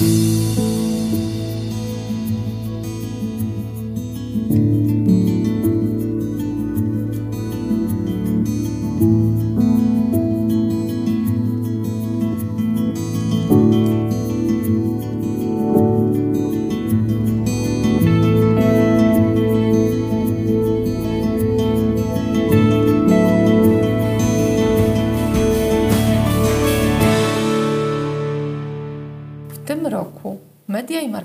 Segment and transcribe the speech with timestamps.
[0.00, 0.67] Media i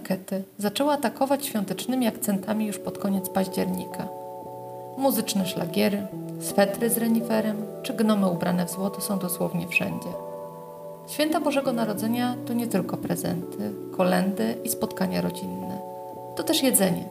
[0.04, 4.08] markety zaczęły atakować świątecznymi akcentami już pod koniec października.
[4.98, 6.08] Muzyczne szlagiery,
[6.40, 10.10] swetry z reniferem czy gnomy ubrane w złoto są dosłownie wszędzie.
[11.08, 15.80] Święta Bożego Narodzenia to nie tylko prezenty, kolendy i spotkania rodzinne.
[16.36, 17.10] To też jedzenie.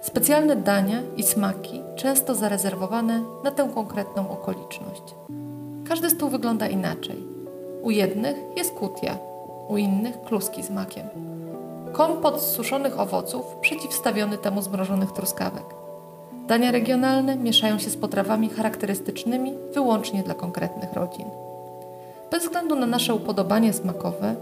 [0.00, 5.14] Specjalne dania i smaki, często zarezerwowane na tę konkretną okoliczność.
[5.88, 7.16] Każdy stół wygląda inaczej.
[7.82, 9.18] U jednych jest kutia,
[9.68, 11.34] u innych kluski z makiem
[11.94, 15.64] kompot z suszonych owoców przeciwstawiony temu zmrożonych truskawek.
[16.46, 21.26] Dania regionalne mieszają się z potrawami charakterystycznymi wyłącznie dla konkretnych rodzin.
[22.30, 24.34] Bez względu na nasze upodobanie smakowe,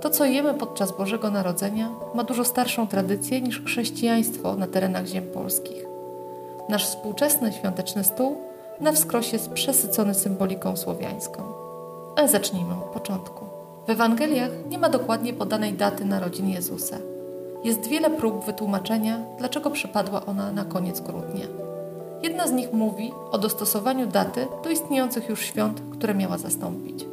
[0.00, 5.26] to co jemy podczas Bożego Narodzenia ma dużo starszą tradycję niż chrześcijaństwo na terenach ziem
[5.26, 5.86] polskich.
[6.68, 8.36] Nasz współczesny świąteczny stół
[8.80, 11.42] na wskroś jest przesycony symboliką słowiańską.
[12.16, 13.47] Ale zacznijmy od początku.
[13.88, 16.96] W Ewangeliach nie ma dokładnie podanej daty narodzin Jezusa.
[17.64, 21.46] Jest wiele prób wytłumaczenia, dlaczego przypadła ona na koniec grudnia.
[22.22, 27.04] Jedna z nich mówi o dostosowaniu daty do istniejących już świąt, które miała zastąpić.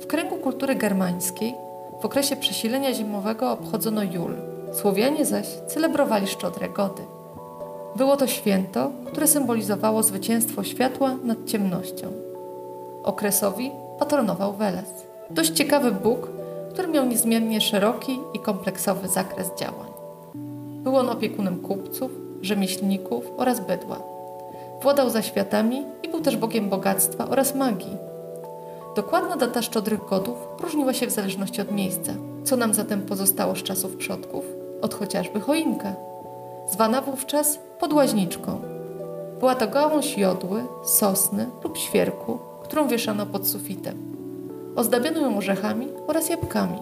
[0.00, 1.54] W kręgu kultury germańskiej
[2.00, 4.34] w okresie przesilenia zimowego obchodzono Jul,
[4.72, 7.02] Słowianie zaś celebrowali szczodre gody.
[7.96, 12.12] Było to święto, które symbolizowało zwycięstwo światła nad ciemnością.
[13.02, 15.05] Okresowi patronował Weles.
[15.30, 16.28] Dość ciekawy Bóg,
[16.70, 19.90] który miał niezmiernie szeroki i kompleksowy zakres działań.
[20.82, 22.10] Był on opiekunem kupców,
[22.42, 24.00] rzemieślników oraz bydła.
[24.82, 27.96] Władał zaświatami i był też Bogiem bogactwa oraz magii.
[28.96, 32.12] Dokładna data szczodrych godów różniła się w zależności od miejsca.
[32.44, 34.44] Co nam zatem pozostało z czasów przodków?
[34.82, 35.94] Od chociażby choinka,
[36.72, 38.60] zwana wówczas podłaźniczką.
[39.38, 44.15] Była to gałąź jodły, sosny lub świerku, którą wieszano pod sufitem.
[44.76, 46.78] Ozdabiono ją orzechami oraz jabłkami.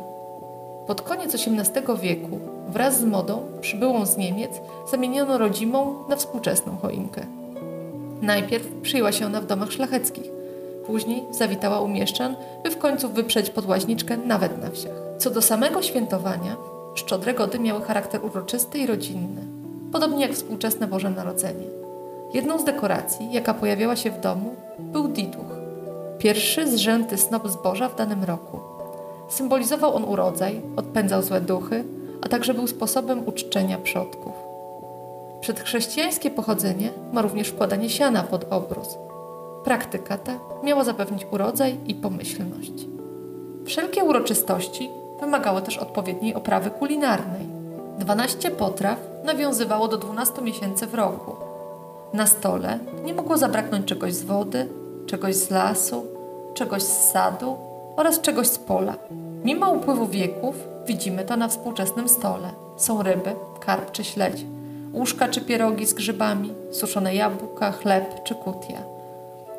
[0.87, 2.39] Pod koniec XVIII wieku
[2.69, 4.51] wraz z modą przybyłą z Niemiec
[4.91, 7.27] zamieniono rodzimą na współczesną choinkę.
[8.23, 10.31] Najpierw przyjęła się ona w domach szlacheckich,
[10.87, 14.95] później zawitała u mieszczan, by w końcu wyprzeć podłaźniczkę nawet na wsiach.
[15.19, 16.57] Co do samego świętowania,
[16.95, 19.43] szczodre gody miały charakter uroczysty i rodzinny,
[19.93, 21.67] podobnie jak współczesne Boże Narodzenie.
[22.35, 25.64] Jedną z dekoracji, jaka pojawiała się w domu, był diduch,
[26.19, 28.61] pierwszy zrzęty snop zboża w danym roku.
[29.29, 31.85] Symbolizował on urodzaj, odpędzał złe duchy,
[32.23, 34.33] a także był sposobem uczczenia przodków.
[35.41, 38.89] Przedchrześcijańskie pochodzenie ma również wkładanie siana pod obrus.
[39.65, 40.33] Praktyka ta
[40.63, 42.73] miała zapewnić urodzaj i pomyślność.
[43.65, 47.47] Wszelkie uroczystości wymagały też odpowiedniej oprawy kulinarnej.
[47.99, 51.37] 12 potraw nawiązywało do 12 miesięcy w roku.
[52.13, 54.69] Na stole nie mogło zabraknąć czegoś z wody,
[55.07, 56.07] czegoś z lasu,
[56.55, 57.57] czegoś z sadu
[57.97, 58.95] oraz czegoś z pola.
[59.45, 60.55] Mimo upływu wieków
[60.87, 62.51] widzimy to na współczesnym stole.
[62.77, 64.45] Są ryby, karp czy śledź,
[64.93, 68.79] łóżka czy pierogi z grzybami, suszone jabłka, chleb czy kutia.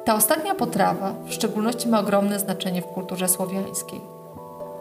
[0.06, 4.02] Ta ostatnia potrawa w szczególności ma ogromne znaczenie w kulturze słowiańskiej.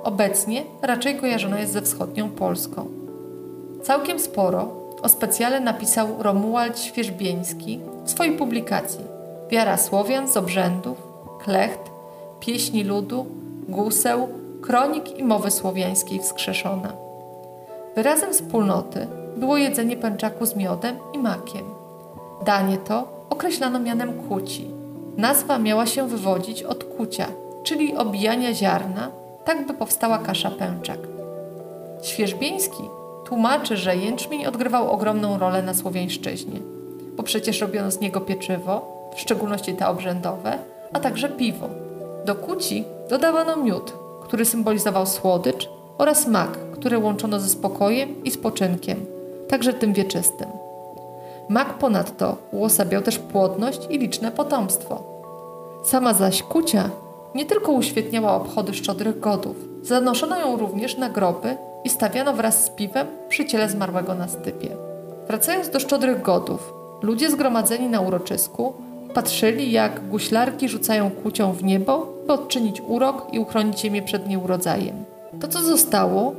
[0.02, 2.86] Obecnie raczej kojarzona jest ze wschodnią Polską.
[3.82, 4.69] Całkiem sporo
[5.02, 9.13] o specjale napisał Romuald Świeżbieński w swojej publikacji
[9.54, 10.98] Wiara Słowian z obrzędów,
[11.38, 11.81] klecht,
[12.41, 13.26] pieśni ludu,
[13.69, 14.28] guseł,
[14.62, 16.92] kronik i mowy słowiańskiej wskrzeszona.
[17.97, 19.06] Wyrazem wspólnoty
[19.37, 21.64] było jedzenie pęczaku z miodem i makiem.
[22.44, 24.70] Danie to określano mianem kuci.
[25.16, 27.26] Nazwa miała się wywodzić od kucia,
[27.62, 29.10] czyli obijania ziarna,
[29.44, 30.98] tak by powstała kasza pęczak.
[32.02, 32.82] Świeżbieński
[33.25, 36.61] tłumaczy, że jęczmień odgrywał ogromną rolę na Słowiańszczyźnie,
[37.17, 40.58] bo przecież robiono z niego pieczywo, w szczególności te obrzędowe,
[40.93, 41.69] a także piwo.
[42.25, 45.69] Do kuci dodawano miód, który symbolizował słodycz,
[45.99, 49.06] oraz mak, który łączono ze spokojem i spoczynkiem,
[49.49, 50.49] także tym wieczystym.
[51.49, 55.02] Mak ponadto uosabiał też płodność i liczne potomstwo.
[55.84, 56.90] Sama zaś kucia
[57.34, 62.70] nie tylko uświetniała obchody szczodrych godów, zanoszono ją również na groby i stawiano wraz z
[62.70, 64.69] piwem przy ciele zmarłego na stypie.
[65.26, 68.75] Wracając do szczodrych godów, ludzie zgromadzeni na uroczysku
[69.14, 75.05] Patrzyli, jak guślarki rzucają kłucią w niebo, by odczynić urok i uchronić ziemię przed nieurodzajem.
[75.40, 76.34] To, co zostało,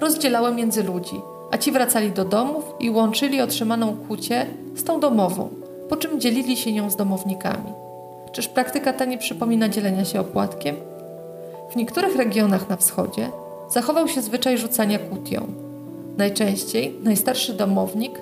[0.00, 1.20] rozdzielały między ludzi,
[1.50, 4.46] a ci wracali do domów i łączyli otrzymaną kucię
[4.76, 5.48] z tą domową,
[5.88, 7.72] po czym dzielili się nią z domownikami.
[8.32, 10.76] Czyż praktyka ta nie przypomina dzielenia się opłatkiem?
[11.70, 13.30] W niektórych regionach na wschodzie
[13.70, 15.46] zachował się zwyczaj rzucania kutią.
[16.18, 18.20] Najczęściej najstarszy domownik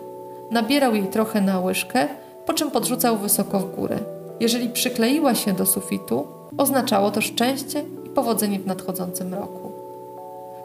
[0.51, 2.09] nabierał jej trochę na łyżkę,
[2.47, 3.99] po czym podrzucał wysoko w górę.
[4.41, 6.27] Jeżeli przykleiła się do sufitu,
[6.59, 9.73] oznaczało to szczęście i powodzenie w nadchodzącym roku.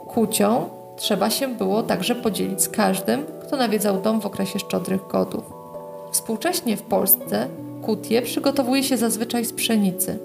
[0.07, 5.43] Kucią trzeba się było także podzielić z każdym, kto nawiedzał dom w okresie szczodrych godów.
[6.11, 7.47] Współcześnie w Polsce
[7.81, 10.19] kutie przygotowuje się zazwyczaj z pszenicy.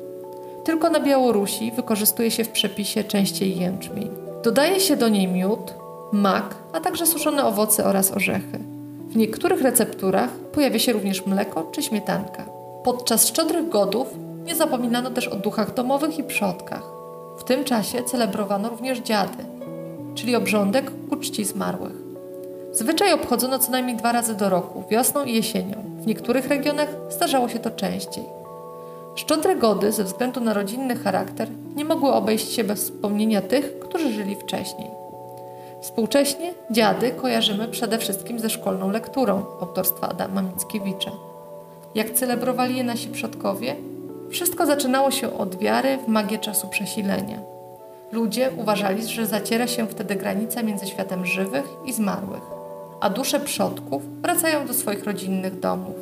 [0.64, 4.10] Tylko na Białorusi wykorzystuje się w przepisie częściej jęczmień.
[4.42, 5.74] Dodaje się do niej miód,
[6.12, 8.75] mak, a także suszone owoce oraz orzechy.
[9.16, 12.44] W niektórych recepturach pojawia się również mleko czy śmietanka.
[12.84, 14.08] Podczas szczodrych godów
[14.44, 16.82] nie zapominano też o duchach domowych i przodkach.
[17.38, 19.44] W tym czasie celebrowano również dziady,
[20.14, 21.92] czyli obrządek ku czci zmarłych.
[22.72, 25.76] Zwyczaj obchodzono co najmniej dwa razy do roku, wiosną i jesienią.
[25.98, 28.24] W niektórych regionach zdarzało się to częściej.
[29.14, 34.12] Szczodre gody, ze względu na rodzinny charakter, nie mogły obejść się bez wspomnienia tych, którzy
[34.12, 35.05] żyli wcześniej.
[35.86, 41.10] Współcześnie dziady kojarzymy przede wszystkim ze szkolną lekturą autorstwa Adama Mickiewicza.
[41.94, 43.76] Jak celebrowali je nasi przodkowie?
[44.30, 47.38] Wszystko zaczynało się od wiary w magię czasu przesilenia.
[48.12, 52.42] Ludzie uważali, że zaciera się wtedy granica między światem żywych i zmarłych,
[53.00, 55.96] a dusze przodków wracają do swoich rodzinnych domów.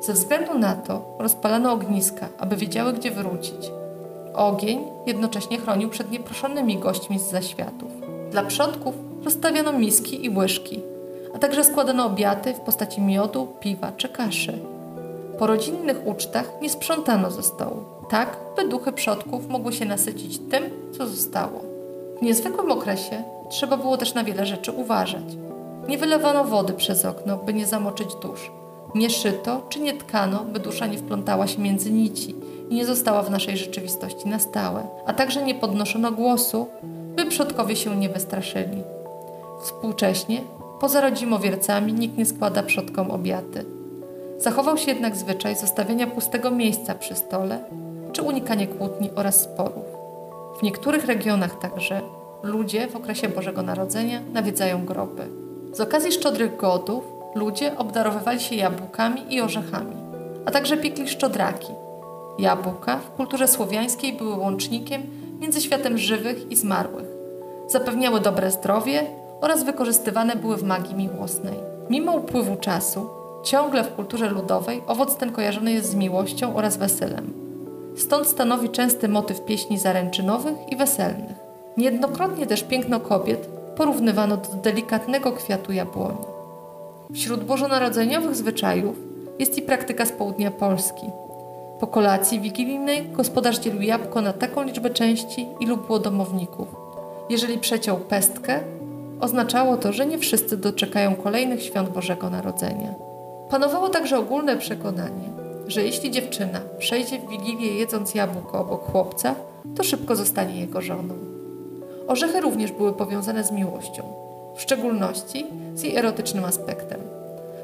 [0.00, 3.70] Ze względu na to rozpalano ogniska, aby wiedziały, gdzie wrócić.
[4.34, 7.97] Ogień jednocześnie chronił przed nieproszonymi gośćmi z zaświatów.
[8.30, 8.94] Dla przodków
[9.24, 10.80] rozstawiano miski i łyżki,
[11.34, 14.58] a także składano obiady w postaci miodu, piwa czy kaszy.
[15.38, 20.64] Po rodzinnych ucztach nie sprzątano ze stołu, tak by duchy przodków mogły się nasycić tym,
[20.98, 21.60] co zostało.
[22.18, 25.24] W niezwykłym okresie trzeba było też na wiele rzeczy uważać.
[25.88, 28.50] Nie wylewano wody przez okno, by nie zamoczyć dusz.
[28.94, 32.34] Nie szyto czy nie tkano, by dusza nie wplątała się między nici
[32.70, 36.66] i nie została w naszej rzeczywistości na stałe, a także nie podnoszono głosu,
[37.28, 38.82] przodkowie się nie wystraszyli.
[39.62, 40.40] Współcześnie,
[40.80, 43.64] poza rodzimowiercami, nikt nie składa przodkom obiady.
[44.38, 47.58] Zachował się jednak zwyczaj zostawiania pustego miejsca przy stole
[48.12, 49.84] czy unikanie kłótni oraz sporów.
[50.58, 52.00] W niektórych regionach także
[52.42, 55.28] ludzie w okresie Bożego Narodzenia nawiedzają groby.
[55.72, 57.04] Z okazji szczodrych godów
[57.34, 59.96] ludzie obdarowywali się jabłkami i orzechami,
[60.46, 61.72] a także piekli szczodraki.
[62.38, 65.02] Jabłka w kulturze słowiańskiej były łącznikiem
[65.40, 67.17] między światem żywych i zmarłych.
[67.68, 69.02] Zapewniały dobre zdrowie
[69.40, 71.54] oraz wykorzystywane były w magii miłosnej.
[71.90, 73.10] Mimo upływu czasu,
[73.44, 77.32] ciągle w kulturze ludowej owoc ten kojarzony jest z miłością oraz weselem.
[77.96, 81.36] Stąd stanowi częsty motyw pieśni zaręczynowych i weselnych.
[81.76, 86.24] Niejednokrotnie też piękno kobiet porównywano do delikatnego kwiatu jabłoni.
[87.14, 88.96] Wśród bożonarodzeniowych zwyczajów
[89.38, 91.06] jest i praktyka z południa Polski–
[91.80, 96.87] po kolacji wigilijnej gospodarz dzielił jabłko na taką liczbę części, ilu było domowników.
[97.30, 98.60] Jeżeli przeciął pestkę,
[99.20, 102.94] oznaczało to, że nie wszyscy doczekają kolejnych świąt Bożego Narodzenia.
[103.50, 105.28] Panowało także ogólne przekonanie,
[105.66, 109.34] że jeśli dziewczyna przejdzie w wigilię jedząc jabłko obok chłopca,
[109.76, 111.14] to szybko zostanie jego żoną.
[112.06, 114.02] Orzechy również były powiązane z miłością,
[114.56, 117.00] w szczególności z jej erotycznym aspektem.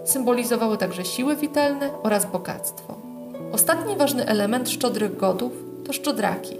[0.04, 2.94] Symbolizowały także siły witalne oraz bogactwo.
[3.52, 5.52] Ostatni ważny element szczodrych godów
[5.86, 6.56] to szczodraki.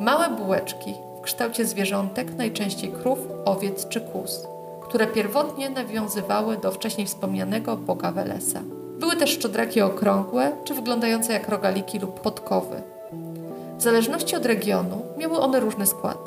[0.00, 0.94] Małe bułeczki
[1.28, 4.46] kształcie zwierzątek, najczęściej krów, owiec czy kóz,
[4.82, 8.60] które pierwotnie nawiązywały do wcześniej wspomnianego boga Welesa.
[8.98, 12.82] Były też szczodraki okrągłe czy wyglądające jak rogaliki lub podkowy.
[13.78, 16.18] W zależności od regionu miały one różny skład.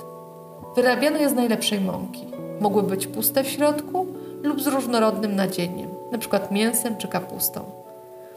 [0.75, 2.27] Wyrabiano je z najlepszej mąki.
[2.59, 4.07] Mogły być puste w środku
[4.43, 6.39] lub z różnorodnym nadzieniem, np.
[6.51, 7.63] mięsem czy kapustą.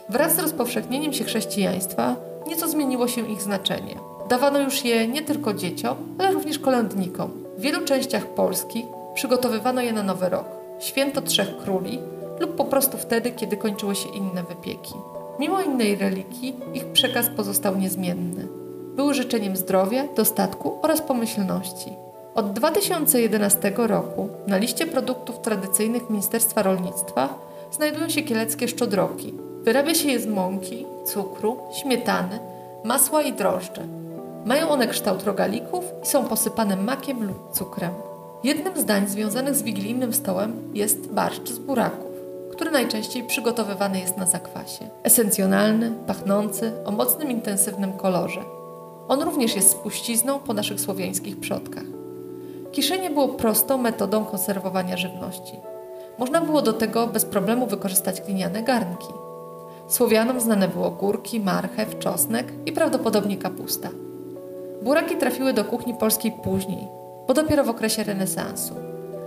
[0.08, 2.16] Wraz z rozpowszechnieniem się chrześcijaństwa
[2.46, 4.13] nieco zmieniło się ich znaczenie.
[4.28, 7.30] Dawano już je nie tylko dzieciom, ale również kolędnikom.
[7.58, 10.46] W wielu częściach Polski przygotowywano je na Nowy Rok,
[10.78, 11.98] święto Trzech Króli
[12.40, 14.94] lub po prostu wtedy, kiedy kończyły się inne wypieki.
[15.38, 18.48] Mimo innej religii, ich przekaz pozostał niezmienny.
[18.96, 21.92] Były życzeniem zdrowia, dostatku oraz pomyślności.
[22.34, 27.38] Od 2011 roku na liście produktów tradycyjnych Ministerstwa Rolnictwa
[27.72, 32.38] znajdują się kieleckie szczodroki, Wyrabia się je z mąki, cukru, śmietany,
[32.84, 33.80] masła i drożdży.
[34.44, 37.92] Mają one kształt rogalików i są posypane makiem lub cukrem.
[38.44, 42.10] Jednym z dań związanych z wigilijnym stołem jest barszcz z buraków,
[42.52, 44.88] który najczęściej przygotowywany jest na zakwasie.
[45.02, 48.40] Esencjonalny, pachnący, o mocnym, intensywnym kolorze.
[49.08, 51.84] On również jest spuścizną po naszych słowiańskich przodkach.
[52.72, 55.52] Kiszenie było prostą metodą konserwowania żywności.
[56.18, 59.12] Można było do tego bez problemu wykorzystać gliniane garnki.
[59.88, 63.88] Słowianom znane było górki, marchew, czosnek i prawdopodobnie kapusta.
[64.82, 66.88] Buraki trafiły do kuchni polskiej później,
[67.26, 68.74] bo dopiero w okresie renesansu.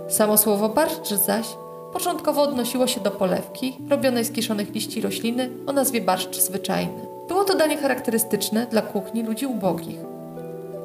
[0.08, 1.46] Samo słowo barszcz zaś
[1.92, 7.06] początkowo odnosiło się do polewki robionej z kiszonych liści rośliny o nazwie barszcz zwyczajny.
[7.28, 9.98] Było to danie charakterystyczne dla kuchni ludzi ubogich.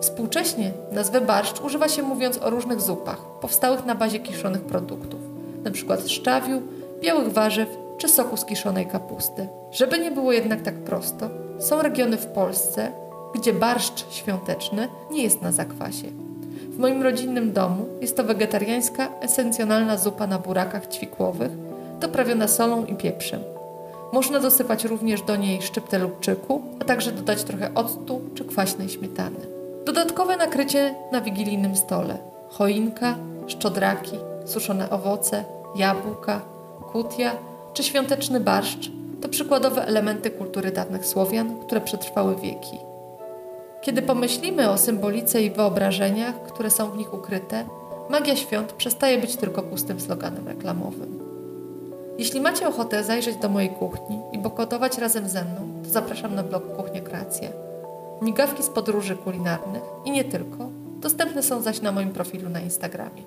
[0.02, 5.20] Współcześnie nazwę barszcz używa się mówiąc o różnych zupach powstałych na bazie kiszonych produktów,
[5.66, 5.98] np.
[6.08, 6.62] szczawiu,
[7.02, 9.48] białych warzyw czy soku z kiszonej kapusty.
[9.72, 11.30] Żeby nie było jednak tak prosto,
[11.60, 12.92] są regiony w Polsce,
[13.34, 16.08] gdzie barszcz świąteczny nie jest na zakwasie.
[16.70, 21.52] W moim rodzinnym domu jest to wegetariańska, esencjonalna zupa na burakach ćwikłowych,
[22.00, 23.42] doprawiona solą i pieprzem.
[24.14, 29.40] Można dosypać również do niej szczyptę lubczyku, a także dodać trochę octu czy kwaśnej śmietany.
[29.86, 32.18] Dodatkowe nakrycie na wigilijnym stole:
[32.50, 33.16] choinka,
[33.48, 35.44] szczodraki, suszone owoce,
[35.76, 36.42] jabłka,
[36.92, 37.32] kutia
[37.74, 42.78] czy świąteczny barszcz to przykładowe elementy kultury dawnych Słowian, które przetrwały wieki.
[43.84, 47.66] Kiedy pomyślimy o symbolice i wyobrażeniach, które są w nich ukryte,
[48.10, 51.20] magia świąt przestaje być tylko pustym sloganem reklamowym.
[52.18, 56.44] Jeśli macie ochotę zajrzeć do mojej kuchni i pokotować razem ze mną, to zapraszam na
[56.44, 57.50] blog Kuchnia Kreacja.
[58.22, 63.24] Migawki z podróży kulinarnych i nie tylko, dostępne są zaś na moim profilu na Instagramie.